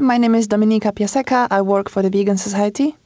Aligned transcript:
My 0.00 0.18
name 0.18 0.34
is 0.34 0.48
Dominika 0.48 0.92
Piasecka. 0.92 1.46
I 1.52 1.62
work 1.62 1.88
for 1.88 2.02
the 2.02 2.10
Vegan 2.10 2.36
Society. 2.36 2.96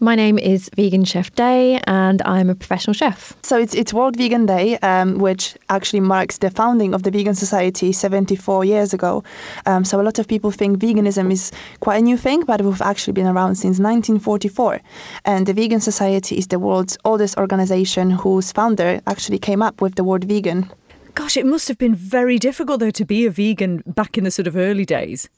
My 0.00 0.14
name 0.14 0.38
is 0.38 0.70
Vegan 0.74 1.04
Chef 1.04 1.30
Day, 1.34 1.78
and 1.86 2.22
I'm 2.22 2.48
a 2.48 2.54
professional 2.54 2.94
chef. 2.94 3.36
So 3.42 3.58
it's 3.58 3.74
it's 3.74 3.92
World 3.92 4.16
Vegan 4.16 4.46
Day, 4.46 4.78
um, 4.78 5.18
which 5.18 5.54
actually 5.68 6.00
marks 6.00 6.38
the 6.38 6.48
founding 6.48 6.94
of 6.94 7.02
the 7.02 7.10
Vegan 7.10 7.34
Society 7.34 7.92
74 7.92 8.64
years 8.64 8.94
ago. 8.94 9.22
Um, 9.66 9.84
so 9.84 10.00
a 10.00 10.02
lot 10.02 10.18
of 10.18 10.26
people 10.26 10.50
think 10.50 10.78
veganism 10.78 11.30
is 11.30 11.52
quite 11.80 11.98
a 11.98 12.02
new 12.02 12.16
thing, 12.16 12.44
but 12.46 12.62
we've 12.62 12.80
actually 12.80 13.12
been 13.12 13.26
around 13.26 13.56
since 13.56 13.78
1944. 13.78 14.80
And 15.26 15.46
the 15.46 15.52
Vegan 15.52 15.80
Society 15.80 16.38
is 16.38 16.46
the 16.46 16.58
world's 16.58 16.96
oldest 17.04 17.36
organization 17.36 18.10
whose 18.10 18.52
founder 18.52 19.02
actually 19.06 19.38
came 19.38 19.60
up 19.60 19.82
with 19.82 19.96
the 19.96 20.04
word 20.04 20.24
vegan. 20.24 20.70
Gosh, 21.14 21.36
it 21.36 21.44
must 21.44 21.68
have 21.68 21.76
been 21.76 21.94
very 21.94 22.38
difficult 22.38 22.80
though 22.80 22.90
to 22.90 23.04
be 23.04 23.26
a 23.26 23.30
vegan 23.30 23.82
back 23.86 24.16
in 24.16 24.24
the 24.24 24.30
sort 24.30 24.46
of 24.46 24.56
early 24.56 24.86
days. 24.86 25.28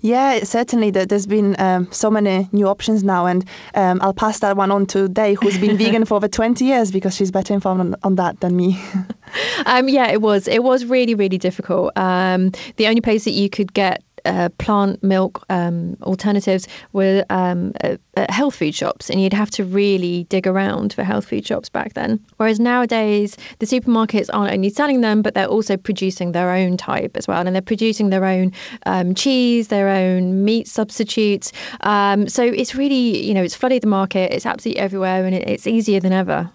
Yeah, 0.00 0.44
certainly. 0.44 0.90
There's 0.90 1.26
been 1.26 1.56
um, 1.58 1.90
so 1.92 2.10
many 2.10 2.48
new 2.52 2.68
options 2.68 3.04
now, 3.04 3.26
and 3.26 3.44
um, 3.74 4.00
I'll 4.02 4.14
pass 4.14 4.40
that 4.40 4.56
one 4.56 4.70
on 4.70 4.86
to 4.86 5.08
Day, 5.08 5.34
who's 5.34 5.58
been 5.58 5.76
vegan 5.78 6.04
for 6.04 6.14
over 6.14 6.28
20 6.28 6.64
years 6.64 6.90
because 6.90 7.14
she's 7.14 7.30
better 7.30 7.54
informed 7.54 7.80
on, 7.80 7.96
on 8.02 8.14
that 8.16 8.40
than 8.40 8.56
me. 8.56 8.80
um, 9.66 9.88
yeah, 9.88 10.08
it 10.08 10.20
was. 10.20 10.48
It 10.48 10.62
was 10.62 10.84
really, 10.84 11.14
really 11.14 11.38
difficult. 11.38 11.96
Um, 11.96 12.52
the 12.76 12.86
only 12.86 13.00
place 13.00 13.24
that 13.24 13.32
you 13.32 13.48
could 13.50 13.72
get 13.72 14.02
uh, 14.28 14.48
plant 14.58 15.02
milk 15.02 15.44
um, 15.50 15.96
alternatives 16.02 16.68
were 16.92 17.24
um, 17.30 17.72
at, 17.80 18.00
at 18.16 18.30
health 18.30 18.54
food 18.54 18.74
shops, 18.74 19.10
and 19.10 19.20
you'd 19.20 19.32
have 19.32 19.50
to 19.50 19.64
really 19.64 20.24
dig 20.24 20.46
around 20.46 20.92
for 20.92 21.02
health 21.02 21.26
food 21.26 21.46
shops 21.46 21.68
back 21.68 21.94
then. 21.94 22.20
Whereas 22.36 22.60
nowadays, 22.60 23.36
the 23.58 23.66
supermarkets 23.66 24.28
aren't 24.32 24.52
only 24.52 24.70
selling 24.70 25.00
them, 25.00 25.22
but 25.22 25.34
they're 25.34 25.46
also 25.46 25.76
producing 25.76 26.32
their 26.32 26.50
own 26.50 26.76
type 26.76 27.16
as 27.16 27.26
well, 27.26 27.46
and 27.46 27.54
they're 27.54 27.62
producing 27.62 28.10
their 28.10 28.24
own 28.24 28.52
um, 28.86 29.14
cheese, 29.14 29.68
their 29.68 29.88
own 29.88 30.44
meat 30.44 30.68
substitutes. 30.68 31.52
Um, 31.80 32.28
so 32.28 32.44
it's 32.44 32.74
really, 32.74 33.24
you 33.24 33.34
know, 33.34 33.42
it's 33.42 33.54
flooded 33.54 33.82
the 33.82 33.88
market. 33.88 34.32
It's 34.32 34.46
absolutely 34.46 34.80
everywhere, 34.80 35.24
and 35.24 35.34
it, 35.34 35.48
it's 35.48 35.66
easier 35.66 36.00
than 36.00 36.12
ever. 36.12 36.50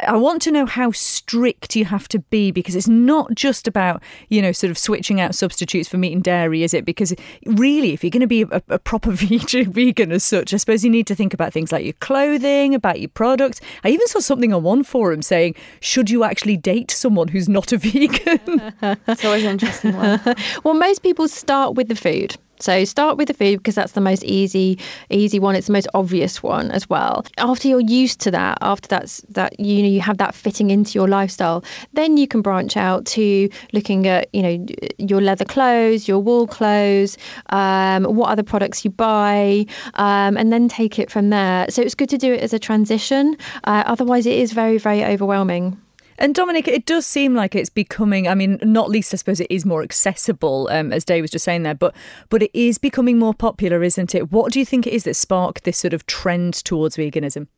I 0.00 0.16
want 0.16 0.42
to 0.42 0.50
know 0.50 0.66
how 0.66 0.90
strict 0.92 1.76
you 1.76 1.84
have 1.84 2.08
to 2.08 2.18
be 2.18 2.50
because 2.50 2.74
it's 2.74 2.88
not 2.88 3.34
just 3.34 3.68
about, 3.68 4.02
you 4.28 4.42
know, 4.42 4.52
sort 4.52 4.70
of 4.70 4.78
switching 4.78 5.20
out 5.20 5.34
substitutes 5.34 5.88
for 5.88 5.98
meat 5.98 6.12
and 6.12 6.22
dairy, 6.22 6.62
is 6.62 6.74
it? 6.74 6.84
Because 6.84 7.14
really, 7.46 7.92
if 7.92 8.02
you're 8.02 8.10
going 8.10 8.20
to 8.20 8.26
be 8.26 8.42
a, 8.42 8.62
a 8.68 8.78
proper 8.78 9.10
vegan 9.12 10.12
as 10.12 10.24
such, 10.24 10.54
I 10.54 10.56
suppose 10.56 10.84
you 10.84 10.90
need 10.90 11.06
to 11.06 11.14
think 11.14 11.34
about 11.34 11.52
things 11.52 11.72
like 11.72 11.84
your 11.84 11.94
clothing, 11.94 12.74
about 12.74 13.00
your 13.00 13.10
products. 13.10 13.60
I 13.84 13.90
even 13.90 14.06
saw 14.08 14.20
something 14.20 14.52
on 14.52 14.62
one 14.62 14.84
forum 14.84 15.22
saying, 15.22 15.54
should 15.80 16.10
you 16.10 16.24
actually 16.24 16.56
date 16.56 16.90
someone 16.90 17.28
who's 17.28 17.48
not 17.48 17.72
a 17.72 17.78
vegan? 17.78 18.72
it's 19.06 19.24
always 19.24 19.44
an 19.44 19.50
interesting 19.50 19.96
one. 19.96 20.20
well, 20.64 20.74
most 20.74 21.02
people 21.02 21.28
start 21.28 21.74
with 21.74 21.88
the 21.88 21.94
food. 21.96 22.36
So 22.62 22.84
start 22.84 23.16
with 23.16 23.28
the 23.28 23.34
food 23.34 23.58
because 23.58 23.74
that's 23.74 23.92
the 23.92 24.00
most 24.00 24.22
easy 24.24 24.78
easy 25.10 25.38
one. 25.38 25.56
It's 25.56 25.66
the 25.66 25.72
most 25.72 25.88
obvious 25.94 26.42
one 26.42 26.70
as 26.70 26.88
well. 26.88 27.26
After 27.38 27.68
you're 27.68 27.80
used 27.80 28.20
to 28.20 28.30
that, 28.30 28.58
after 28.60 28.88
that's 28.88 29.20
that 29.30 29.58
you 29.58 29.82
know 29.82 29.88
you 29.88 30.00
have 30.00 30.18
that 30.18 30.34
fitting 30.34 30.70
into 30.70 30.98
your 30.98 31.08
lifestyle, 31.08 31.64
then 31.92 32.16
you 32.16 32.28
can 32.28 32.40
branch 32.40 32.76
out 32.76 33.04
to 33.06 33.48
looking 33.72 34.06
at 34.06 34.28
you 34.32 34.42
know 34.42 34.66
your 34.98 35.20
leather 35.20 35.44
clothes, 35.44 36.06
your 36.06 36.20
wool 36.20 36.46
clothes, 36.46 37.18
um, 37.50 38.04
what 38.04 38.30
other 38.30 38.44
products 38.44 38.84
you 38.84 38.90
buy, 38.90 39.66
um, 39.94 40.36
and 40.36 40.52
then 40.52 40.68
take 40.68 40.98
it 40.98 41.10
from 41.10 41.30
there. 41.30 41.66
So 41.68 41.82
it's 41.82 41.94
good 41.94 42.10
to 42.10 42.18
do 42.18 42.32
it 42.32 42.40
as 42.40 42.52
a 42.52 42.58
transition. 42.58 43.36
Uh, 43.64 43.82
otherwise, 43.86 44.26
it 44.26 44.38
is 44.38 44.52
very 44.52 44.78
very 44.78 45.04
overwhelming. 45.04 45.80
And 46.22 46.36
Dominic, 46.36 46.68
it 46.68 46.86
does 46.86 47.04
seem 47.04 47.34
like 47.34 47.56
it's 47.56 47.68
becoming. 47.68 48.28
I 48.28 48.36
mean, 48.36 48.60
not 48.62 48.88
least, 48.88 49.12
I 49.12 49.16
suppose 49.16 49.40
it 49.40 49.50
is 49.50 49.66
more 49.66 49.82
accessible, 49.82 50.68
um, 50.70 50.92
as 50.92 51.04
Dave 51.04 51.22
was 51.22 51.32
just 51.32 51.44
saying 51.44 51.64
there. 51.64 51.74
But 51.74 51.96
but 52.28 52.44
it 52.44 52.52
is 52.54 52.78
becoming 52.78 53.18
more 53.18 53.34
popular, 53.34 53.82
isn't 53.82 54.14
it? 54.14 54.30
What 54.30 54.52
do 54.52 54.60
you 54.60 54.64
think 54.64 54.86
it 54.86 54.92
is 54.92 55.02
that 55.02 55.14
sparked 55.14 55.64
this 55.64 55.78
sort 55.78 55.92
of 55.92 56.06
trend 56.06 56.54
towards 56.54 56.96
veganism? 56.96 57.48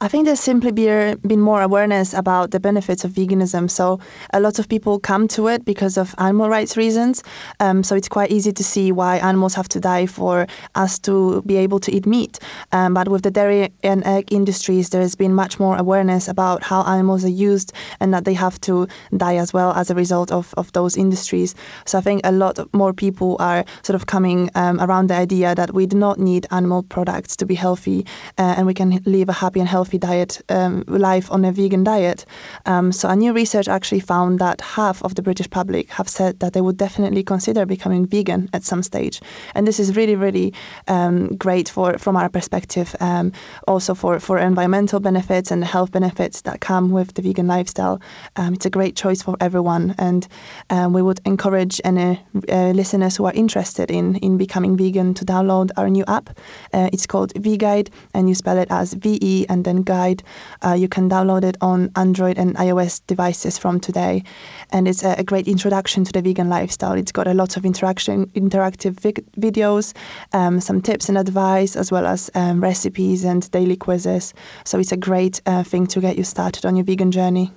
I 0.00 0.08
think 0.08 0.24
there's 0.24 0.40
simply 0.40 0.72
been 0.72 1.40
more 1.40 1.60
awareness 1.60 2.14
about 2.14 2.50
the 2.50 2.60
benefits 2.60 3.04
of 3.04 3.12
veganism. 3.12 3.70
So 3.70 4.00
a 4.32 4.40
lot 4.40 4.58
of 4.58 4.68
people 4.68 4.98
come 4.98 5.28
to 5.28 5.48
it 5.48 5.64
because 5.64 5.98
of 5.98 6.14
animal 6.16 6.48
rights 6.48 6.76
reasons. 6.76 7.22
Um, 7.60 7.82
so 7.82 7.94
it's 7.94 8.08
quite 8.08 8.30
easy 8.30 8.52
to 8.52 8.64
see 8.64 8.92
why 8.92 9.18
animals 9.18 9.54
have 9.54 9.68
to 9.68 9.80
die 9.80 10.06
for 10.06 10.46
us 10.74 10.98
to 11.00 11.42
be 11.42 11.56
able 11.56 11.80
to 11.80 11.92
eat 11.92 12.06
meat. 12.06 12.38
Um, 12.72 12.94
but 12.94 13.08
with 13.08 13.22
the 13.22 13.30
dairy 13.30 13.72
and 13.82 14.06
egg 14.06 14.32
industries, 14.32 14.88
there 14.88 15.02
has 15.02 15.14
been 15.14 15.34
much 15.34 15.60
more 15.60 15.76
awareness 15.76 16.28
about 16.28 16.62
how 16.62 16.82
animals 16.84 17.24
are 17.24 17.28
used 17.28 17.72
and 18.00 18.14
that 18.14 18.24
they 18.24 18.34
have 18.34 18.58
to 18.62 18.88
die 19.16 19.36
as 19.36 19.52
well 19.52 19.72
as 19.72 19.90
a 19.90 19.94
result 19.94 20.32
of, 20.32 20.54
of 20.56 20.72
those 20.72 20.96
industries. 20.96 21.54
So 21.84 21.98
I 21.98 22.00
think 22.00 22.22
a 22.24 22.32
lot 22.32 22.58
more 22.72 22.94
people 22.94 23.36
are 23.38 23.66
sort 23.82 23.96
of 23.96 24.06
coming 24.06 24.48
um, 24.54 24.80
around 24.80 25.08
the 25.08 25.16
idea 25.16 25.54
that 25.54 25.74
we 25.74 25.84
do 25.84 25.96
not 25.98 26.18
need 26.18 26.46
animal 26.50 26.82
products 26.84 27.36
to 27.36 27.44
be 27.44 27.54
healthy 27.54 28.06
uh, 28.38 28.54
and 28.56 28.66
we 28.66 28.72
can 28.72 29.02
live 29.04 29.28
a 29.28 29.32
happy 29.32 29.49
and 29.58 29.68
healthy 29.68 29.98
diet 29.98 30.40
um, 30.48 30.84
life 30.86 31.32
on 31.32 31.44
a 31.44 31.50
vegan 31.50 31.82
diet. 31.82 32.24
Um, 32.66 32.92
so, 32.92 33.08
a 33.08 33.16
new 33.16 33.32
research 33.32 33.66
actually 33.66 34.00
found 34.00 34.38
that 34.38 34.60
half 34.60 35.02
of 35.02 35.14
the 35.14 35.22
British 35.22 35.50
public 35.50 35.90
have 35.90 36.08
said 36.08 36.38
that 36.38 36.52
they 36.52 36.60
would 36.60 36.76
definitely 36.76 37.24
consider 37.24 37.66
becoming 37.66 38.06
vegan 38.06 38.48
at 38.52 38.62
some 38.62 38.82
stage, 38.82 39.20
and 39.54 39.66
this 39.66 39.80
is 39.80 39.96
really, 39.96 40.14
really 40.14 40.52
um, 40.86 41.36
great 41.36 41.68
for 41.68 41.98
from 41.98 42.16
our 42.16 42.28
perspective. 42.28 42.94
Um, 43.00 43.32
also 43.66 43.94
for 43.94 44.20
for 44.20 44.38
environmental 44.38 45.00
benefits 45.00 45.50
and 45.50 45.62
the 45.62 45.66
health 45.66 45.90
benefits 45.90 46.42
that 46.42 46.60
come 46.60 46.90
with 46.90 47.14
the 47.14 47.22
vegan 47.22 47.46
lifestyle. 47.46 48.00
Um, 48.36 48.54
it's 48.54 48.66
a 48.66 48.70
great 48.70 48.96
choice 48.96 49.22
for 49.22 49.36
everyone, 49.40 49.94
and 49.98 50.28
um, 50.70 50.92
we 50.92 51.02
would 51.02 51.20
encourage 51.24 51.80
any 51.84 52.20
uh, 52.48 52.70
listeners 52.70 53.16
who 53.16 53.24
are 53.26 53.32
interested 53.32 53.90
in 53.90 54.16
in 54.16 54.38
becoming 54.38 54.76
vegan 54.76 55.14
to 55.14 55.24
download 55.24 55.70
our 55.76 55.88
new 55.88 56.04
app. 56.06 56.30
Uh, 56.74 56.88
it's 56.92 57.06
called 57.06 57.32
VGuide, 57.34 57.88
and 58.14 58.28
you 58.28 58.34
spell 58.34 58.58
it 58.58 58.68
as 58.70 58.92
V 58.94 59.18
E 59.22 59.39
and 59.48 59.64
then 59.64 59.82
guide. 59.82 60.22
Uh, 60.64 60.72
you 60.72 60.88
can 60.88 61.08
download 61.08 61.44
it 61.44 61.56
on 61.60 61.90
Android 61.96 62.38
and 62.38 62.56
iOS 62.56 63.00
devices 63.06 63.58
from 63.58 63.80
today, 63.80 64.22
and 64.70 64.86
it's 64.86 65.02
a, 65.04 65.14
a 65.18 65.24
great 65.24 65.48
introduction 65.48 66.04
to 66.04 66.12
the 66.12 66.22
vegan 66.22 66.48
lifestyle. 66.48 66.94
It's 66.94 67.12
got 67.12 67.26
a 67.26 67.34
lot 67.34 67.56
of 67.56 67.64
interaction, 67.64 68.26
interactive 68.34 68.96
videos, 69.38 69.94
um, 70.32 70.60
some 70.60 70.80
tips 70.82 71.08
and 71.08 71.18
advice, 71.18 71.76
as 71.76 71.90
well 71.90 72.06
as 72.06 72.30
um, 72.34 72.60
recipes 72.60 73.24
and 73.24 73.50
daily 73.50 73.76
quizzes. 73.76 74.34
So 74.64 74.78
it's 74.78 74.92
a 74.92 74.96
great 74.96 75.40
uh, 75.46 75.62
thing 75.62 75.86
to 75.88 76.00
get 76.00 76.16
you 76.16 76.24
started 76.24 76.66
on 76.66 76.76
your 76.76 76.84
vegan 76.84 77.10
journey. 77.10 77.52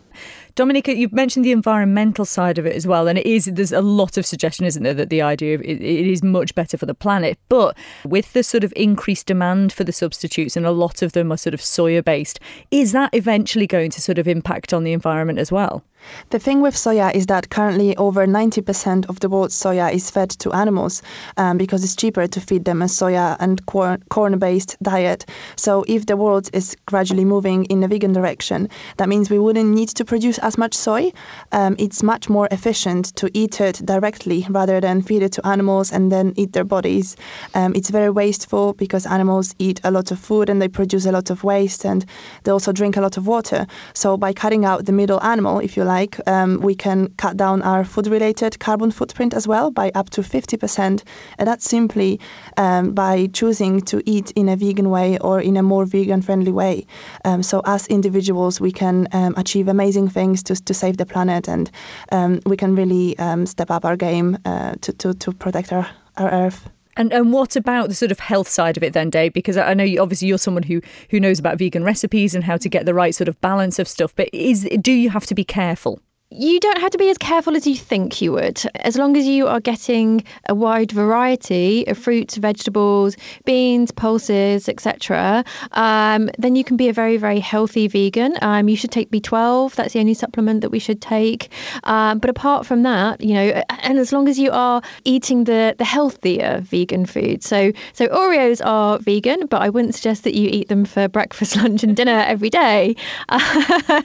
Dominika, 0.55 0.95
you've 0.95 1.13
mentioned 1.13 1.43
the 1.43 1.51
environmental 1.51 2.25
side 2.25 2.59
of 2.59 2.65
it 2.67 2.75
as 2.75 2.85
well, 2.85 3.07
and 3.07 3.17
it 3.17 3.25
is 3.25 3.45
there's 3.45 3.71
a 3.71 3.81
lot 3.81 4.17
of 4.17 4.25
suggestion, 4.25 4.65
isn't 4.65 4.83
there, 4.83 4.93
that 4.93 5.09
the 5.09 5.21
idea 5.21 5.55
of 5.55 5.61
it, 5.61 5.81
it 5.81 6.07
is 6.07 6.21
much 6.21 6.53
better 6.53 6.77
for 6.77 6.85
the 6.85 6.93
planet. 6.93 7.39
But 7.49 7.75
with 8.05 8.33
the 8.33 8.43
sort 8.43 8.63
of 8.63 8.71
increased 8.75 9.25
demand 9.25 9.73
for 9.73 9.83
the 9.83 9.91
substitutes, 9.91 10.55
and 10.55 10.65
a 10.65 10.71
lot 10.71 11.01
of 11.01 11.13
them 11.13 11.31
are 11.31 11.37
sort 11.37 11.55
of 11.55 11.59
soya 11.59 12.03
based, 12.03 12.39
is 12.69 12.91
that 12.91 13.13
eventually 13.13 13.65
going 13.65 13.89
to 13.91 14.01
sort 14.01 14.19
of 14.19 14.27
impact 14.27 14.73
on 14.73 14.83
the 14.83 14.93
environment 14.93 15.39
as 15.39 15.51
well? 15.51 15.83
The 16.29 16.39
thing 16.39 16.61
with 16.61 16.75
soya 16.75 17.13
is 17.13 17.27
that 17.27 17.49
currently 17.49 17.95
over 17.97 18.25
90% 18.25 19.05
of 19.09 19.19
the 19.19 19.29
world's 19.29 19.55
soya 19.55 19.93
is 19.93 20.09
fed 20.09 20.29
to 20.31 20.51
animals 20.51 21.01
um, 21.37 21.57
because 21.57 21.83
it's 21.83 21.95
cheaper 21.95 22.27
to 22.27 22.41
feed 22.41 22.65
them 22.65 22.81
a 22.81 22.85
soya 22.85 23.37
and 23.39 23.65
corn 23.65 24.39
based 24.39 24.77
diet. 24.81 25.25
So, 25.55 25.85
if 25.87 26.05
the 26.05 26.17
world 26.17 26.49
is 26.53 26.75
gradually 26.85 27.25
moving 27.25 27.65
in 27.65 27.83
a 27.83 27.87
vegan 27.87 28.13
direction, 28.13 28.69
that 28.97 29.09
means 29.09 29.29
we 29.29 29.39
wouldn't 29.39 29.69
need 29.69 29.89
to 29.89 30.05
produce 30.05 30.37
as 30.39 30.57
much 30.57 30.73
soy. 30.73 31.11
Um, 31.51 31.75
it's 31.79 32.03
much 32.03 32.29
more 32.29 32.47
efficient 32.51 33.15
to 33.15 33.29
eat 33.33 33.61
it 33.61 33.81
directly 33.85 34.45
rather 34.49 34.81
than 34.81 35.01
feed 35.01 35.23
it 35.23 35.31
to 35.33 35.47
animals 35.47 35.91
and 35.91 36.11
then 36.11 36.33
eat 36.35 36.53
their 36.53 36.63
bodies. 36.63 37.15
Um, 37.53 37.73
it's 37.75 37.89
very 37.89 38.09
wasteful 38.09 38.73
because 38.73 39.05
animals 39.05 39.55
eat 39.59 39.79
a 39.83 39.91
lot 39.91 40.11
of 40.11 40.19
food 40.19 40.49
and 40.49 40.61
they 40.61 40.67
produce 40.67 41.05
a 41.05 41.11
lot 41.11 41.29
of 41.29 41.43
waste 41.43 41.85
and 41.85 42.05
they 42.43 42.51
also 42.51 42.71
drink 42.71 42.97
a 42.97 43.01
lot 43.01 43.17
of 43.17 43.27
water. 43.27 43.67
So, 43.93 44.17
by 44.17 44.33
cutting 44.33 44.65
out 44.65 44.85
the 44.85 44.91
middle 44.91 45.21
animal, 45.23 45.59
if 45.59 45.77
you 45.77 45.83
like, 45.83 45.92
like, 45.93 46.15
um, 46.27 46.51
we 46.69 46.75
can 46.75 46.99
cut 47.23 47.35
down 47.37 47.61
our 47.61 47.83
food 47.83 48.07
related 48.07 48.51
carbon 48.59 48.91
footprint 48.91 49.33
as 49.33 49.47
well 49.47 49.71
by 49.71 49.91
up 49.95 50.09
to 50.11 50.21
50%. 50.21 51.03
And 51.37 51.47
that's 51.47 51.65
simply 51.77 52.19
um, 52.57 52.93
by 52.93 53.27
choosing 53.39 53.81
to 53.91 54.01
eat 54.05 54.31
in 54.31 54.49
a 54.49 54.55
vegan 54.55 54.89
way 54.89 55.17
or 55.19 55.41
in 55.49 55.57
a 55.57 55.63
more 55.63 55.85
vegan 55.85 56.21
friendly 56.21 56.51
way. 56.51 56.85
Um, 57.25 57.43
so, 57.43 57.61
as 57.65 57.87
individuals, 57.87 58.61
we 58.61 58.71
can 58.71 59.07
um, 59.11 59.33
achieve 59.37 59.67
amazing 59.67 60.09
things 60.09 60.43
to, 60.43 60.55
to 60.55 60.73
save 60.73 60.97
the 60.97 61.05
planet 61.05 61.47
and 61.47 61.69
um, 62.11 62.39
we 62.45 62.57
can 62.57 62.75
really 62.75 63.17
um, 63.19 63.45
step 63.45 63.69
up 63.71 63.85
our 63.85 63.97
game 63.97 64.37
uh, 64.45 64.73
to, 64.81 64.93
to, 64.93 65.13
to 65.13 65.31
protect 65.31 65.71
our, 65.71 65.87
our 66.17 66.31
Earth. 66.31 66.69
And 66.95 67.11
and 67.11 67.33
what 67.33 67.55
about 67.55 67.89
the 67.89 67.95
sort 67.95 68.11
of 68.11 68.19
health 68.19 68.47
side 68.47 68.77
of 68.77 68.83
it 68.83 68.93
then, 68.93 69.09
Dave? 69.09 69.33
Because 69.33 69.57
I 69.57 69.73
know 69.73 69.83
you, 69.83 70.01
obviously 70.01 70.27
you're 70.27 70.37
someone 70.37 70.63
who 70.63 70.81
who 71.09 71.19
knows 71.19 71.39
about 71.39 71.57
vegan 71.57 71.83
recipes 71.83 72.35
and 72.35 72.43
how 72.43 72.57
to 72.57 72.69
get 72.69 72.85
the 72.85 72.93
right 72.93 73.15
sort 73.15 73.27
of 73.27 73.39
balance 73.41 73.79
of 73.79 73.87
stuff. 73.87 74.15
But 74.15 74.29
is 74.33 74.67
do 74.81 74.91
you 74.91 75.09
have 75.09 75.25
to 75.27 75.35
be 75.35 75.43
careful? 75.43 75.99
You 76.35 76.59
don't 76.59 76.79
have 76.79 76.89
to 76.89 76.97
be 76.97 77.11
as 77.11 77.17
careful 77.19 77.55
as 77.55 77.67
you 77.67 77.75
think 77.75 78.19
you 78.19 78.31
would. 78.31 78.59
As 78.77 78.97
long 78.97 79.15
as 79.15 79.27
you 79.27 79.45
are 79.45 79.59
getting 79.59 80.23
a 80.49 80.55
wide 80.55 80.91
variety 80.91 81.85
of 81.85 81.95
fruits, 81.95 82.37
vegetables, 82.37 83.15
beans, 83.45 83.91
pulses, 83.91 84.67
etc., 84.67 85.45
um, 85.73 86.31
then 86.39 86.55
you 86.55 86.63
can 86.63 86.75
be 86.75 86.89
a 86.89 86.93
very, 86.93 87.17
very 87.17 87.39
healthy 87.39 87.87
vegan. 87.87 88.35
Um, 88.41 88.67
you 88.67 88.75
should 88.75 88.89
take 88.89 89.11
B12. 89.11 89.75
That's 89.75 89.93
the 89.93 89.99
only 89.99 90.15
supplement 90.15 90.61
that 90.61 90.71
we 90.71 90.79
should 90.79 91.01
take. 91.01 91.49
Um, 91.83 92.17
but 92.17 92.31
apart 92.31 92.65
from 92.65 92.81
that, 92.81 93.21
you 93.21 93.35
know, 93.35 93.61
and 93.83 93.99
as 93.99 94.11
long 94.11 94.27
as 94.27 94.39
you 94.39 94.49
are 94.49 94.81
eating 95.03 95.43
the 95.43 95.75
the 95.77 95.85
healthier 95.85 96.61
vegan 96.61 97.05
food, 97.05 97.43
so 97.43 97.71
so 97.93 98.07
Oreos 98.07 98.59
are 98.65 98.97
vegan, 98.97 99.45
but 99.45 99.61
I 99.61 99.69
wouldn't 99.69 99.93
suggest 99.93 100.23
that 100.23 100.33
you 100.33 100.49
eat 100.51 100.67
them 100.67 100.83
for 100.83 101.07
breakfast, 101.07 101.55
lunch, 101.61 101.83
and 101.83 101.95
dinner 101.95 102.23
every 102.25 102.49
day. 102.49 102.95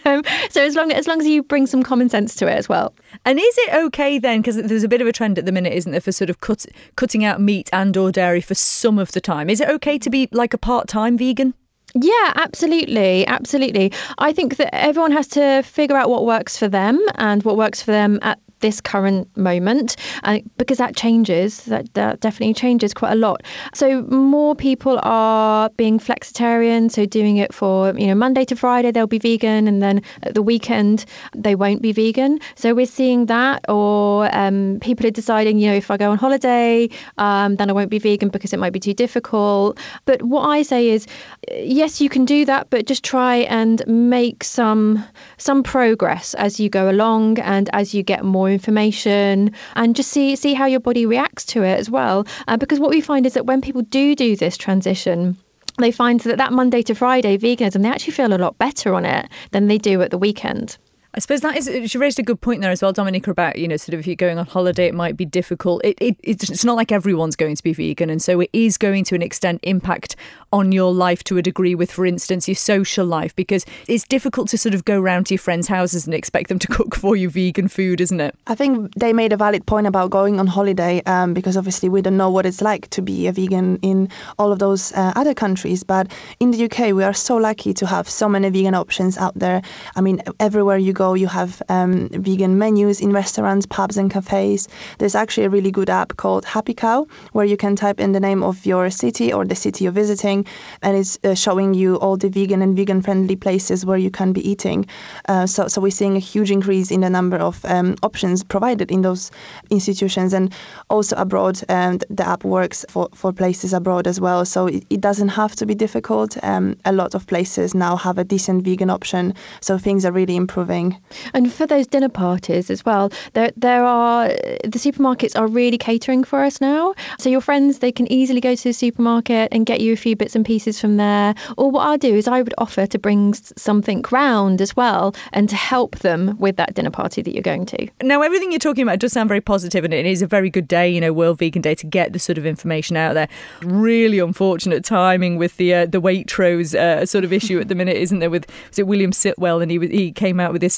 Um, 0.04 0.22
so 0.50 0.62
as 0.62 0.74
long 0.74 0.92
as 0.92 1.06
long 1.06 1.20
as 1.20 1.26
you 1.26 1.42
bring 1.42 1.66
some 1.66 1.82
common 1.82 2.08
sense 2.08 2.17
to 2.26 2.46
it 2.46 2.54
as 2.54 2.68
well. 2.68 2.94
And 3.24 3.38
is 3.38 3.58
it 3.58 3.74
okay 3.74 4.18
then? 4.18 4.40
Because 4.40 4.56
there's 4.56 4.84
a 4.84 4.88
bit 4.88 5.00
of 5.00 5.06
a 5.06 5.12
trend 5.12 5.38
at 5.38 5.46
the 5.46 5.52
minute, 5.52 5.72
isn't 5.72 5.92
there, 5.92 6.00
for 6.00 6.12
sort 6.12 6.30
of 6.30 6.40
cut, 6.40 6.66
cutting 6.96 7.24
out 7.24 7.40
meat 7.40 7.70
and 7.72 7.96
or 7.96 8.12
dairy 8.12 8.40
for 8.40 8.54
some 8.54 8.98
of 8.98 9.12
the 9.12 9.20
time? 9.20 9.48
Is 9.50 9.60
it 9.60 9.68
okay 9.68 9.98
to 9.98 10.10
be 10.10 10.28
like 10.32 10.54
a 10.54 10.58
part 10.58 10.88
time 10.88 11.16
vegan? 11.16 11.54
Yeah, 11.94 12.32
absolutely. 12.36 13.26
Absolutely. 13.26 13.92
I 14.18 14.32
think 14.32 14.56
that 14.56 14.74
everyone 14.74 15.12
has 15.12 15.26
to 15.28 15.62
figure 15.62 15.96
out 15.96 16.10
what 16.10 16.26
works 16.26 16.58
for 16.58 16.68
them 16.68 17.00
and 17.14 17.42
what 17.44 17.56
works 17.56 17.82
for 17.82 17.92
them 17.92 18.18
at 18.22 18.38
this 18.60 18.80
current 18.80 19.28
moment 19.36 19.96
uh, 20.24 20.38
because 20.56 20.78
that 20.78 20.96
changes 20.96 21.64
that, 21.64 21.92
that 21.94 22.20
definitely 22.20 22.54
changes 22.54 22.94
quite 22.94 23.12
a 23.12 23.16
lot. 23.16 23.42
So 23.74 24.02
more 24.02 24.54
people 24.54 24.98
are 25.02 25.70
being 25.70 25.98
flexitarian 25.98 26.90
so 26.90 27.06
doing 27.06 27.36
it 27.36 27.52
for 27.52 27.96
you 27.98 28.06
know 28.06 28.14
monday 28.14 28.44
to 28.44 28.56
friday 28.56 28.90
they'll 28.90 29.06
be 29.06 29.18
vegan 29.18 29.68
and 29.68 29.82
then 29.82 30.02
at 30.22 30.34
the 30.34 30.42
weekend 30.42 31.04
they 31.34 31.54
won't 31.54 31.82
be 31.82 31.92
vegan. 31.92 32.38
So 32.56 32.74
we're 32.74 32.86
seeing 32.86 33.26
that 33.26 33.64
or 33.68 34.34
um, 34.34 34.78
people 34.80 35.06
are 35.06 35.10
deciding 35.10 35.58
you 35.58 35.70
know 35.70 35.76
if 35.76 35.90
i 35.90 35.96
go 35.96 36.10
on 36.10 36.18
holiday 36.18 36.88
um, 37.18 37.56
then 37.56 37.70
i 37.70 37.72
won't 37.72 37.90
be 37.90 37.98
vegan 37.98 38.28
because 38.28 38.52
it 38.52 38.58
might 38.58 38.72
be 38.72 38.80
too 38.80 38.94
difficult. 38.94 39.78
But 40.04 40.22
what 40.22 40.42
i 40.42 40.62
say 40.62 40.88
is 40.88 41.06
yes 41.50 42.00
you 42.00 42.08
can 42.08 42.24
do 42.24 42.44
that 42.44 42.70
but 42.70 42.86
just 42.86 43.04
try 43.04 43.36
and 43.36 43.82
make 43.86 44.44
some 44.44 45.04
some 45.36 45.62
progress 45.62 46.34
as 46.34 46.60
you 46.60 46.68
go 46.68 46.90
along 46.90 47.38
and 47.40 47.70
as 47.72 47.94
you 47.94 48.02
get 48.02 48.24
more 48.24 48.47
more 48.48 48.54
information 48.54 49.52
and 49.76 49.94
just 49.94 50.10
see 50.10 50.34
see 50.34 50.54
how 50.54 50.66
your 50.66 50.80
body 50.80 51.04
reacts 51.04 51.44
to 51.44 51.62
it 51.62 51.78
as 51.78 51.90
well. 51.90 52.26
Uh, 52.48 52.56
because 52.56 52.80
what 52.80 52.90
we 52.90 53.00
find 53.00 53.26
is 53.26 53.34
that 53.34 53.46
when 53.46 53.60
people 53.60 53.82
do 53.82 54.14
do 54.14 54.36
this 54.36 54.56
transition, 54.56 55.36
they 55.78 55.92
find 55.92 56.20
that 56.20 56.38
that 56.38 56.52
Monday 56.52 56.82
to 56.82 56.94
Friday 56.94 57.36
veganism, 57.36 57.82
they 57.82 57.88
actually 57.90 58.14
feel 58.14 58.32
a 58.32 58.44
lot 58.44 58.56
better 58.58 58.94
on 58.94 59.04
it 59.04 59.28
than 59.50 59.68
they 59.68 59.78
do 59.78 60.00
at 60.02 60.10
the 60.10 60.18
weekend. 60.18 60.78
I 61.14 61.20
suppose 61.20 61.40
that 61.40 61.56
is, 61.56 61.90
she 61.90 61.96
raised 61.96 62.18
a 62.18 62.22
good 62.22 62.40
point 62.40 62.60
there 62.60 62.70
as 62.70 62.82
well, 62.82 62.92
Dominique, 62.92 63.26
about, 63.28 63.56
you 63.56 63.66
know, 63.66 63.78
sort 63.78 63.94
of 63.94 64.00
if 64.00 64.06
you're 64.06 64.14
going 64.14 64.38
on 64.38 64.44
holiday, 64.44 64.86
it 64.86 64.94
might 64.94 65.16
be 65.16 65.24
difficult. 65.24 65.80
It, 65.82 65.96
it, 66.00 66.16
it's 66.22 66.64
not 66.64 66.76
like 66.76 66.92
everyone's 66.92 67.34
going 67.34 67.56
to 67.56 67.62
be 67.62 67.72
vegan. 67.72 68.10
And 68.10 68.20
so 68.20 68.40
it 68.40 68.50
is 68.52 68.76
going 68.76 69.04
to 69.04 69.14
an 69.14 69.22
extent 69.22 69.60
impact 69.62 70.16
on 70.52 70.70
your 70.70 70.92
life 70.92 71.24
to 71.24 71.38
a 71.38 71.42
degree 71.42 71.74
with, 71.74 71.90
for 71.90 72.04
instance, 72.04 72.46
your 72.46 72.54
social 72.54 73.06
life, 73.06 73.34
because 73.36 73.64
it's 73.86 74.04
difficult 74.04 74.48
to 74.48 74.58
sort 74.58 74.74
of 74.74 74.84
go 74.84 75.00
round 75.00 75.26
to 75.26 75.34
your 75.34 75.38
friends' 75.38 75.66
houses 75.66 76.06
and 76.06 76.14
expect 76.14 76.50
them 76.50 76.58
to 76.58 76.66
cook 76.70 76.94
for 76.94 77.16
you 77.16 77.30
vegan 77.30 77.68
food, 77.68 78.02
isn't 78.02 78.20
it? 78.20 78.34
I 78.46 78.54
think 78.54 78.94
they 78.94 79.14
made 79.14 79.32
a 79.32 79.36
valid 79.36 79.64
point 79.64 79.86
about 79.86 80.10
going 80.10 80.38
on 80.38 80.46
holiday 80.46 81.02
um, 81.06 81.32
because 81.32 81.56
obviously 81.56 81.88
we 81.88 82.02
don't 82.02 82.18
know 82.18 82.30
what 82.30 82.44
it's 82.44 82.60
like 82.60 82.88
to 82.90 83.00
be 83.00 83.26
a 83.26 83.32
vegan 83.32 83.78
in 83.78 84.10
all 84.38 84.52
of 84.52 84.58
those 84.58 84.92
uh, 84.92 85.12
other 85.16 85.32
countries. 85.32 85.84
But 85.84 86.12
in 86.38 86.50
the 86.50 86.64
UK, 86.64 86.94
we 86.94 87.02
are 87.02 87.14
so 87.14 87.36
lucky 87.36 87.72
to 87.74 87.86
have 87.86 88.08
so 88.08 88.28
many 88.28 88.50
vegan 88.50 88.74
options 88.74 89.16
out 89.16 89.34
there. 89.34 89.62
I 89.96 90.02
mean, 90.02 90.22
everywhere 90.38 90.76
you 90.76 90.92
go, 90.98 91.14
you 91.14 91.28
have 91.28 91.62
um, 91.68 92.08
vegan 92.26 92.58
menus 92.58 93.00
in 93.00 93.12
restaurants, 93.12 93.66
pubs, 93.66 93.96
and 93.96 94.10
cafes. 94.10 94.68
There's 94.98 95.14
actually 95.14 95.46
a 95.46 95.50
really 95.56 95.70
good 95.70 95.90
app 95.90 96.10
called 96.22 96.44
Happy 96.44 96.74
Cow 96.74 97.06
where 97.34 97.48
you 97.52 97.56
can 97.56 97.76
type 97.76 98.00
in 98.04 98.12
the 98.12 98.24
name 98.28 98.42
of 98.42 98.66
your 98.66 98.90
city 98.90 99.32
or 99.32 99.44
the 99.44 99.54
city 99.54 99.84
you're 99.84 100.00
visiting, 100.04 100.44
and 100.82 100.96
it's 100.96 101.18
uh, 101.24 101.34
showing 101.34 101.74
you 101.74 101.96
all 102.02 102.16
the 102.16 102.28
vegan 102.28 102.62
and 102.62 102.76
vegan 102.76 103.00
friendly 103.02 103.36
places 103.36 103.86
where 103.86 104.00
you 104.06 104.10
can 104.10 104.32
be 104.32 104.42
eating. 104.52 104.86
Uh, 105.28 105.46
so, 105.46 105.68
so 105.68 105.80
we're 105.80 105.98
seeing 106.00 106.16
a 106.16 106.26
huge 106.32 106.50
increase 106.50 106.90
in 106.90 107.00
the 107.00 107.10
number 107.10 107.38
of 107.38 107.64
um, 107.64 107.94
options 108.02 108.42
provided 108.44 108.90
in 108.90 109.02
those 109.02 109.30
institutions, 109.70 110.32
and 110.32 110.52
also 110.90 111.14
abroad. 111.16 111.60
Um, 111.68 111.98
the 112.10 112.26
app 112.26 112.44
works 112.44 112.84
for, 112.88 113.08
for 113.14 113.32
places 113.32 113.72
abroad 113.72 114.06
as 114.06 114.20
well, 114.20 114.44
so 114.44 114.66
it, 114.66 114.84
it 114.90 115.00
doesn't 115.00 115.28
have 115.28 115.54
to 115.56 115.66
be 115.66 115.74
difficult. 115.74 116.36
Um, 116.42 116.74
a 116.84 116.92
lot 116.92 117.14
of 117.14 117.26
places 117.26 117.74
now 117.74 117.96
have 117.96 118.18
a 118.18 118.24
decent 118.24 118.64
vegan 118.64 118.90
option, 118.90 119.34
so 119.60 119.78
things 119.78 120.04
are 120.04 120.12
really 120.12 120.36
improving. 120.36 120.87
And 121.34 121.52
for 121.52 121.66
those 121.66 121.86
dinner 121.86 122.08
parties 122.08 122.70
as 122.70 122.84
well, 122.84 123.12
there 123.34 123.52
there 123.56 123.84
are 123.84 124.28
the 124.28 124.78
supermarkets 124.78 125.38
are 125.38 125.46
really 125.46 125.78
catering 125.78 126.24
for 126.24 126.42
us 126.42 126.60
now. 126.60 126.94
So 127.18 127.28
your 127.28 127.40
friends 127.40 127.78
they 127.78 127.92
can 127.92 128.10
easily 128.12 128.40
go 128.40 128.54
to 128.54 128.62
the 128.62 128.72
supermarket 128.72 129.48
and 129.52 129.66
get 129.66 129.80
you 129.80 129.92
a 129.92 129.96
few 129.96 130.16
bits 130.16 130.34
and 130.34 130.44
pieces 130.44 130.80
from 130.80 130.96
there. 130.96 131.34
Or 131.56 131.70
what 131.70 131.86
I'll 131.86 131.98
do 131.98 132.14
is 132.14 132.28
I 132.28 132.42
would 132.42 132.54
offer 132.58 132.86
to 132.86 132.98
bring 132.98 133.34
something 133.34 134.04
round 134.10 134.60
as 134.60 134.76
well 134.76 135.14
and 135.32 135.48
to 135.48 135.56
help 135.56 135.98
them 135.98 136.36
with 136.38 136.56
that 136.56 136.74
dinner 136.74 136.90
party 136.90 137.22
that 137.22 137.32
you're 137.32 137.42
going 137.42 137.66
to. 137.66 137.88
Now 138.02 138.22
everything 138.22 138.52
you're 138.52 138.58
talking 138.58 138.82
about 138.82 138.98
does 138.98 139.12
sound 139.12 139.28
very 139.28 139.40
positive 139.40 139.84
and 139.84 139.94
it 139.94 140.06
is 140.06 140.22
a 140.22 140.26
very 140.26 140.50
good 140.50 140.68
day, 140.68 140.88
you 140.88 141.00
know, 141.00 141.12
World 141.12 141.38
Vegan 141.38 141.62
Day 141.62 141.74
to 141.76 141.86
get 141.86 142.12
the 142.12 142.18
sort 142.18 142.38
of 142.38 142.46
information 142.46 142.96
out 142.96 143.14
there. 143.14 143.28
Really 143.62 144.18
unfortunate 144.18 144.84
timing 144.84 145.36
with 145.36 145.56
the 145.56 145.74
uh, 145.74 145.86
the 145.86 146.00
Waitrose 146.00 146.74
uh, 146.74 147.06
sort 147.06 147.24
of 147.24 147.32
issue 147.32 147.58
at 147.60 147.68
the 147.68 147.74
minute, 147.74 147.96
isn't 147.96 148.18
there? 148.18 148.30
With 148.30 148.46
was 148.68 148.78
it 148.78 148.86
William 148.86 149.12
Sitwell 149.12 149.62
and 149.62 149.70
he 149.70 149.78
he 149.88 150.12
came 150.12 150.40
out 150.40 150.52
with 150.52 150.60
this 150.60 150.77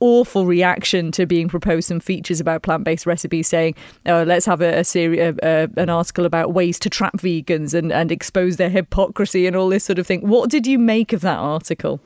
awful 0.00 0.46
reaction 0.46 1.10
to 1.12 1.26
being 1.26 1.48
proposed 1.48 1.88
some 1.88 2.00
features 2.00 2.40
about 2.40 2.62
plant-based 2.62 3.06
recipes, 3.06 3.48
saying, 3.48 3.74
oh, 4.06 4.22
"Let's 4.22 4.46
have 4.46 4.60
a, 4.60 4.80
a 4.80 4.84
series, 4.84 5.36
an 5.42 5.88
article 5.88 6.24
about 6.24 6.52
ways 6.52 6.78
to 6.80 6.90
trap 6.90 7.16
vegans 7.18 7.74
and, 7.74 7.92
and 7.92 8.12
expose 8.12 8.56
their 8.56 8.68
hypocrisy 8.70 9.46
and 9.46 9.56
all 9.56 9.68
this 9.68 9.84
sort 9.84 9.98
of 9.98 10.06
thing." 10.06 10.26
What 10.26 10.50
did 10.50 10.66
you 10.66 10.78
make 10.78 11.12
of 11.12 11.20
that 11.22 11.38
article? 11.38 12.00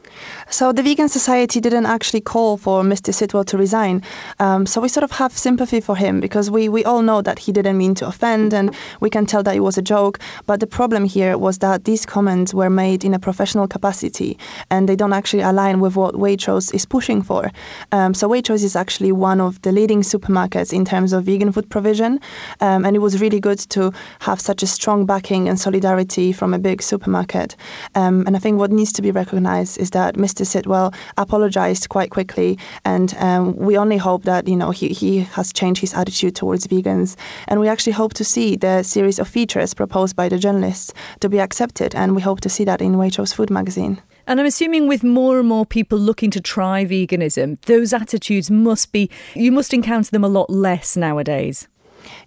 So 0.51 0.73
the 0.73 0.83
Vegan 0.83 1.09
Society 1.09 1.61
didn't 1.61 1.87
actually 1.87 2.21
call 2.21 2.57
for 2.57 2.83
Mr. 2.83 3.13
Sitwell 3.13 3.45
to 3.47 3.59
resign. 3.59 4.03
Um, 4.39 4.67
so 4.67 4.81
we 4.81 4.89
sort 4.89 5.05
of 5.05 5.11
have 5.13 5.37
sympathy 5.37 5.81
for 5.81 5.97
him 5.97 6.21
because 6.21 6.51
we 6.51 6.69
we 6.69 6.85
all 6.85 7.03
know 7.03 7.23
that 7.23 7.39
he 7.39 7.53
didn't 7.53 7.79
mean 7.79 7.95
to 7.97 8.07
offend, 8.07 8.55
and 8.55 8.75
we 9.01 9.11
can 9.11 9.27
tell 9.27 9.43
that 9.43 9.57
it 9.57 9.61
was 9.61 9.79
a 9.79 9.83
joke. 9.83 10.19
But 10.47 10.61
the 10.61 10.67
problem 10.67 11.05
here 11.05 11.37
was 11.39 11.59
that 11.59 11.85
these 11.85 12.07
comments 12.07 12.55
were 12.55 12.71
made 12.71 13.05
in 13.05 13.15
a 13.15 13.19
professional 13.19 13.67
capacity, 13.67 14.39
and 14.71 14.89
they 14.89 14.97
don't 14.97 15.13
actually 15.13 15.43
align 15.43 15.81
with 15.81 15.97
what 15.97 16.15
Waitrose 16.15 16.75
is 16.75 16.87
pushing 16.87 17.23
for. 17.23 17.51
Um, 17.93 18.15
so 18.15 18.29
Waitrose 18.29 18.65
is 18.65 18.77
actually 18.77 19.12
one 19.12 19.41
of 19.41 19.61
the 19.62 19.73
leading 19.73 20.03
supermarkets 20.03 20.73
in 20.73 20.85
terms 20.85 21.12
of 21.12 21.25
vegan 21.25 21.53
food 21.53 21.69
provision, 21.71 22.21
um, 22.61 22.85
and 22.85 22.97
it 22.97 23.00
was 23.00 23.21
really 23.21 23.41
good 23.41 23.59
to 23.71 23.93
have 24.21 24.41
such 24.41 24.62
a 24.62 24.67
strong 24.67 25.06
backing 25.06 25.49
and 25.49 25.59
solidarity 25.59 26.32
from 26.32 26.55
a 26.55 26.59
big 26.59 26.82
supermarket. 26.82 27.56
Um, 27.94 28.25
and 28.27 28.37
I 28.37 28.38
think 28.38 28.59
what 28.59 28.71
needs 28.71 28.93
to 28.94 29.03
be 29.03 29.11
recognised 29.11 29.79
is 29.79 29.91
that 29.91 30.17
Mr. 30.17 30.47
Sitwell 30.47 30.94
apologised 31.17 31.88
quite 31.88 32.11
quickly, 32.11 32.59
and 32.85 33.15
um, 33.19 33.56
we 33.56 33.77
only 33.77 33.97
hope 33.97 34.25
that 34.25 34.49
you 34.49 34.56
know 34.56 34.71
he, 34.71 34.88
he 34.88 35.21
has 35.21 35.53
changed 35.53 35.81
his 35.81 35.94
attitude 35.94 36.37
towards 36.37 36.67
vegans, 36.67 37.17
and 37.49 37.61
we 37.61 37.69
actually 37.69 37.93
hope 37.93 38.15
to 38.15 38.25
see 38.25 38.56
the 38.56 38.83
series 38.83 39.19
of 39.19 39.29
features 39.29 39.75
proposed 39.75 40.17
by 40.17 40.29
the 40.29 40.38
journalists 40.38 40.93
to 41.21 41.29
be 41.29 41.41
accepted, 41.41 41.94
and 41.94 42.14
we 42.14 42.23
hope 42.23 42.40
to 42.40 42.49
see 42.49 42.64
that 42.64 42.81
in 42.81 42.97
Waitrose 42.97 43.35
Food 43.35 43.50
magazine. 43.50 44.00
And 44.27 44.41
I'm 44.41 44.47
assuming 44.47 44.87
with 44.87 45.03
more 45.03 45.39
and 45.39 45.49
more 45.49 45.67
people 45.67 45.99
looking 45.99 46.31
to 46.33 46.41
try 46.41 46.85
veganism, 46.85 47.61
those 47.62 47.93
attitudes 47.93 48.50
must 48.50 48.93
be, 48.93 49.11
you 49.35 49.53
must 49.53 49.75
encounter 49.75 50.11
them 50.11 50.25
a 50.25 50.29
lot 50.29 50.50
less 50.50 50.97
nowadays. 50.97 51.69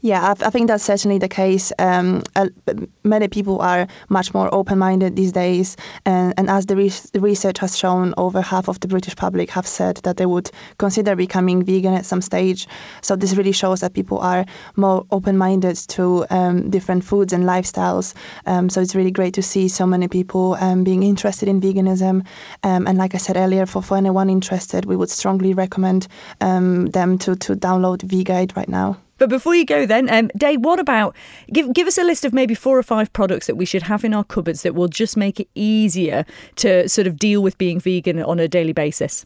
Yeah, 0.02 0.22
I, 0.22 0.48
I 0.48 0.50
think 0.50 0.68
that's 0.68 0.84
certainly 0.84 1.18
the 1.18 1.30
case. 1.30 1.72
Um, 1.80 2.24
uh, 2.36 2.48
many 3.04 3.28
people 3.28 3.62
are 3.62 3.88
much 4.10 4.34
more 4.34 4.54
open-minded 4.54 5.16
these 5.16 5.32
days, 5.32 5.78
and, 6.06 6.34
and 6.38 6.50
as 6.50 6.66
the, 6.66 6.76
re- 6.76 6.92
research 7.16 7.60
has 7.60 7.78
shown, 7.78 8.14
over 8.18 8.42
half 8.42 8.68
of 8.68 8.80
the 8.80 8.88
British 8.88 9.16
public 9.16 9.50
have 9.50 9.66
said 9.66 9.98
that 10.04 10.18
they 10.18 10.26
would 10.26 10.52
consider 10.78 11.16
becoming 11.16 11.64
vegan 11.64 11.94
at 11.94 12.06
some 12.06 12.22
stage. 12.22 12.68
So 13.02 13.16
this 13.16 13.36
really 13.36 13.52
shows 13.52 13.80
that 13.80 13.94
people 13.94 14.20
are 14.20 14.46
more 14.76 15.06
open-minded 15.12 15.76
to 15.90 16.26
um, 16.30 16.70
different 16.70 17.04
foods 17.04 17.34
and 17.34 17.46
lifestyles. 17.46 18.14
Um, 18.46 18.70
so 18.70 18.82
it's 18.82 18.96
really 18.96 19.12
great 19.12 19.34
to 19.36 19.42
see 19.42 19.68
so 19.68 19.86
many 19.86 20.08
people 20.08 20.58
um, 20.60 20.84
being 20.84 21.04
interested 21.04 21.48
in 21.48 21.62
veganism. 21.62 22.26
Um, 22.64 22.88
and 22.88 22.98
like 22.98 23.16
I 23.16 23.20
said 23.20 23.38
earlier, 23.38 23.66
for, 23.66 23.82
for 23.82 23.98
anyone 23.98 24.30
interested, 24.30 24.86
we 24.86 24.96
would 24.96 25.10
strongly 25.10 25.54
recommend 25.54 26.08
um, 26.42 26.88
them 26.88 27.18
to, 27.20 27.36
to 27.36 27.56
download 27.56 28.00
VGuide 28.00 28.56
right 28.56 28.70
now. 28.70 28.98
But 29.24 29.30
before 29.30 29.56
you 29.56 29.66
go, 29.66 29.86
then, 29.86 30.10
um, 30.10 30.30
Dave, 30.36 30.60
what 30.60 30.80
about 30.80 31.16
give 31.54 31.72
give 31.72 31.88
us 31.88 31.98
a 31.98 32.04
list 32.04 32.26
of 32.26 32.34
maybe 32.34 32.54
four 32.54 32.78
or 32.78 32.84
five 32.84 33.14
products 33.14 33.48
that 33.48 33.56
we 33.56 33.64
should 33.64 33.84
have 33.84 34.04
in 34.04 34.14
our 34.14 34.26
cupboards 34.26 34.64
that 34.64 34.76
will 34.76 34.90
just 34.90 35.16
make 35.16 35.40
it 35.40 35.48
easier 35.56 36.26
to 36.58 36.90
sort 36.90 37.08
of 37.08 37.18
deal 37.18 37.42
with 37.42 37.58
being 37.58 37.80
vegan 37.80 38.22
on 38.22 38.38
a 38.38 38.50
daily 38.50 38.74
basis. 38.74 39.26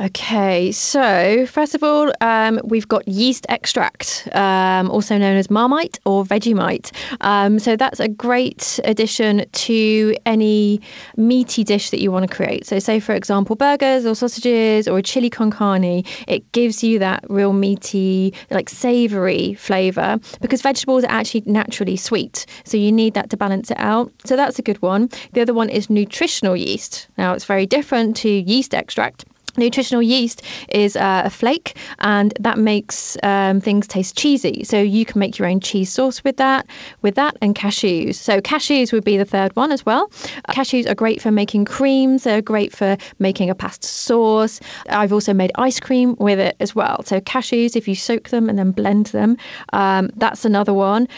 Okay, 0.00 0.72
so 0.72 1.44
first 1.44 1.74
of 1.74 1.82
all, 1.82 2.14
um, 2.22 2.62
we've 2.64 2.88
got 2.88 3.06
yeast 3.06 3.44
extract, 3.50 4.26
um, 4.32 4.90
also 4.90 5.18
known 5.18 5.36
as 5.36 5.50
Marmite 5.50 5.98
or 6.06 6.24
Vegemite. 6.24 6.90
Um, 7.20 7.58
so 7.58 7.76
that's 7.76 8.00
a 8.00 8.08
great 8.08 8.80
addition 8.84 9.44
to 9.52 10.14
any 10.24 10.80
meaty 11.18 11.62
dish 11.62 11.90
that 11.90 12.00
you 12.00 12.10
want 12.10 12.26
to 12.26 12.34
create. 12.34 12.64
So, 12.64 12.78
say 12.78 13.00
for 13.00 13.14
example, 13.14 13.54
burgers 13.54 14.06
or 14.06 14.14
sausages 14.14 14.88
or 14.88 14.96
a 14.96 15.02
chili 15.02 15.28
con 15.28 15.50
carne. 15.50 16.04
It 16.26 16.50
gives 16.52 16.82
you 16.82 16.98
that 17.00 17.22
real 17.28 17.52
meaty, 17.52 18.32
like 18.50 18.70
savoury 18.70 19.25
flavour 19.54 20.18
because 20.40 20.62
vegetables 20.62 21.04
are 21.04 21.10
actually 21.10 21.42
naturally 21.46 21.96
sweet. 21.96 22.46
So 22.64 22.76
you 22.76 22.92
need 22.92 23.14
that 23.14 23.30
to 23.30 23.36
balance 23.36 23.70
it 23.70 23.78
out. 23.78 24.12
So 24.24 24.36
that's 24.36 24.58
a 24.58 24.62
good 24.62 24.80
one. 24.82 25.10
The 25.32 25.40
other 25.40 25.54
one 25.54 25.68
is 25.68 25.90
nutritional 25.90 26.56
yeast. 26.56 27.08
Now 27.18 27.32
it's 27.32 27.44
very 27.44 27.66
different 27.66 28.16
to 28.18 28.28
yeast 28.28 28.74
extract. 28.74 29.24
Nutritional 29.56 30.02
yeast 30.02 30.42
is 30.68 30.96
uh, 30.96 31.22
a 31.24 31.30
flake, 31.30 31.76
and 32.00 32.32
that 32.40 32.58
makes 32.58 33.16
um, 33.22 33.60
things 33.60 33.86
taste 33.86 34.16
cheesy. 34.16 34.64
So 34.64 34.80
you 34.80 35.04
can 35.04 35.18
make 35.18 35.38
your 35.38 35.48
own 35.48 35.60
cheese 35.60 35.90
sauce 35.90 36.22
with 36.24 36.36
that, 36.36 36.66
with 37.02 37.14
that, 37.14 37.36
and 37.40 37.54
cashews. 37.54 38.16
So 38.16 38.40
cashews 38.40 38.92
would 38.92 39.04
be 39.04 39.16
the 39.16 39.24
third 39.24 39.54
one 39.56 39.72
as 39.72 39.86
well. 39.86 40.10
Uh, 40.46 40.52
cashews 40.52 40.88
are 40.88 40.94
great 40.94 41.22
for 41.22 41.30
making 41.30 41.64
creams. 41.64 42.24
They're 42.24 42.42
great 42.42 42.74
for 42.74 42.96
making 43.18 43.50
a 43.50 43.54
pasta 43.54 43.86
sauce. 43.86 44.60
I've 44.88 45.12
also 45.12 45.32
made 45.32 45.52
ice 45.56 45.80
cream 45.80 46.16
with 46.18 46.38
it 46.38 46.56
as 46.60 46.74
well. 46.74 47.02
So 47.04 47.20
cashews, 47.20 47.76
if 47.76 47.88
you 47.88 47.94
soak 47.94 48.28
them 48.28 48.48
and 48.48 48.58
then 48.58 48.72
blend 48.72 49.06
them, 49.06 49.36
um, 49.72 50.10
that's 50.16 50.44
another 50.44 50.74
one. 50.74 51.08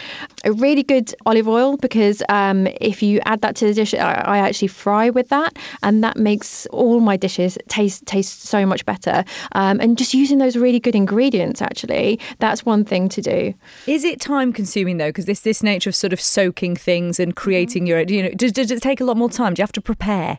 A 0.44 0.52
really 0.52 0.82
good 0.82 1.14
olive 1.26 1.48
oil 1.48 1.76
because 1.76 2.22
um, 2.28 2.68
if 2.80 3.02
you 3.02 3.20
add 3.24 3.40
that 3.40 3.56
to 3.56 3.66
the 3.66 3.74
dish, 3.74 3.94
I, 3.94 4.12
I 4.14 4.38
actually 4.38 4.68
fry 4.68 5.10
with 5.10 5.28
that, 5.28 5.56
and 5.82 6.04
that 6.04 6.16
makes 6.16 6.66
all 6.66 7.00
my 7.00 7.16
dishes 7.16 7.58
taste 7.68 8.06
taste 8.06 8.27
so 8.30 8.66
much 8.66 8.84
better. 8.84 9.24
Um, 9.52 9.80
and 9.80 9.98
just 9.98 10.14
using 10.14 10.38
those 10.38 10.56
really 10.56 10.80
good 10.80 10.94
ingredients, 10.94 11.62
actually, 11.62 12.20
that's 12.38 12.64
one 12.64 12.84
thing 12.84 13.08
to 13.10 13.22
do. 13.22 13.54
Is 13.86 14.04
it 14.04 14.20
time 14.20 14.52
consuming 14.52 14.98
though? 14.98 15.08
Because 15.08 15.26
this 15.26 15.40
this 15.40 15.62
nature 15.62 15.90
of 15.90 15.96
sort 15.96 16.12
of 16.12 16.20
soaking 16.20 16.76
things 16.76 17.20
and 17.20 17.34
creating 17.34 17.84
mm-hmm. 17.84 18.08
your, 18.08 18.18
you 18.18 18.22
know, 18.22 18.30
does, 18.30 18.52
does 18.52 18.70
it 18.70 18.82
take 18.82 19.00
a 19.00 19.04
lot 19.04 19.16
more 19.16 19.30
time? 19.30 19.54
Do 19.54 19.60
you 19.60 19.64
have 19.64 19.72
to 19.72 19.80
prepare? 19.80 20.38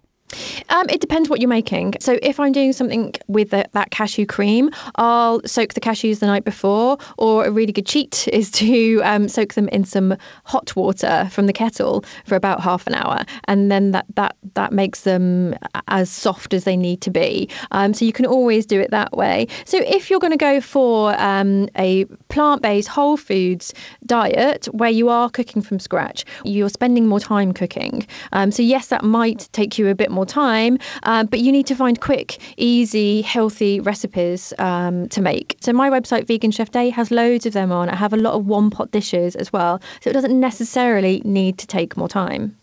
Um, 0.69 0.87
it 0.89 1.01
depends 1.01 1.29
what 1.29 1.39
you're 1.41 1.49
making. 1.49 1.95
So 1.99 2.19
if 2.21 2.39
I'm 2.39 2.51
doing 2.51 2.73
something 2.73 3.13
with 3.27 3.49
the, 3.51 3.67
that 3.71 3.91
cashew 3.91 4.25
cream, 4.25 4.69
I'll 4.95 5.41
soak 5.45 5.73
the 5.73 5.79
cashews 5.79 6.19
the 6.19 6.27
night 6.27 6.45
before. 6.45 6.97
Or 7.17 7.45
a 7.45 7.51
really 7.51 7.71
good 7.73 7.85
cheat 7.85 8.27
is 8.33 8.51
to 8.51 9.01
um, 9.03 9.27
soak 9.27 9.53
them 9.53 9.67
in 9.69 9.83
some 9.83 10.15
hot 10.45 10.75
water 10.75 11.27
from 11.31 11.47
the 11.47 11.53
kettle 11.53 12.03
for 12.25 12.35
about 12.35 12.61
half 12.61 12.85
an 12.87 12.95
hour, 12.95 13.23
and 13.45 13.71
then 13.71 13.91
that 13.91 14.05
that 14.15 14.35
that 14.53 14.71
makes 14.71 15.01
them 15.01 15.55
as 15.87 16.09
soft 16.09 16.53
as 16.53 16.63
they 16.63 16.77
need 16.77 17.01
to 17.01 17.11
be. 17.11 17.49
Um, 17.71 17.93
so 17.93 18.05
you 18.05 18.13
can 18.13 18.25
always 18.25 18.65
do 18.65 18.79
it 18.79 18.91
that 18.91 19.15
way. 19.15 19.47
So 19.65 19.77
if 19.79 20.09
you're 20.09 20.19
going 20.19 20.31
to 20.31 20.37
go 20.37 20.61
for 20.61 21.19
um, 21.19 21.67
a 21.75 22.05
plant-based 22.29 22.87
whole 22.87 23.17
foods 23.17 23.73
diet 24.05 24.65
where 24.71 24.89
you 24.89 25.09
are 25.09 25.29
cooking 25.29 25.61
from 25.61 25.79
scratch, 25.79 26.25
you're 26.43 26.69
spending 26.69 27.07
more 27.07 27.19
time 27.19 27.53
cooking. 27.53 28.05
Um, 28.33 28.51
so 28.51 28.61
yes, 28.61 28.87
that 28.87 29.03
might 29.03 29.49
take 29.51 29.77
you 29.77 29.87
a 29.87 29.95
bit 29.95 30.11
more 30.11 30.18
more 30.19 30.25
time. 30.25 30.77
Uh, 31.03 31.23
but 31.23 31.39
you 31.39 31.51
need 31.51 31.67
to 31.67 31.75
find 31.75 31.99
quick, 32.01 32.39
easy, 32.57 33.21
healthy 33.21 33.79
recipes 33.79 34.53
um, 34.59 35.07
to 35.09 35.21
make. 35.21 35.55
So 35.61 35.71
my 35.73 35.89
website, 35.89 36.27
Vegan 36.27 36.51
Chef 36.51 36.71
Day, 36.71 36.89
has 36.89 37.09
loads 37.09 37.45
of 37.45 37.53
them 37.53 37.71
on. 37.71 37.89
I 37.89 37.95
have 37.95 38.13
a 38.13 38.17
lot 38.17 38.33
of 38.33 38.45
one 38.45 38.69
pot 38.69 38.91
dishes 38.91 39.35
as 39.35 39.53
well. 39.53 39.81
So 40.01 40.09
it 40.09 40.13
doesn't 40.13 40.37
necessarily 40.39 41.21
need 41.23 41.57
to 41.59 41.67
take 41.67 41.95
more 41.95 42.09
time. 42.09 42.57